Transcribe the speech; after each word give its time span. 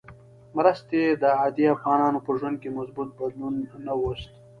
مرستې 0.57 1.01
د 1.21 1.23
عادي 1.39 1.65
افغانانو 1.75 2.19
په 2.25 2.31
ژوند 2.39 2.55
کې 2.61 2.75
مثبت 2.79 3.09
بدلون 3.19 3.53
نه 3.85 3.93
وست. 4.01 4.31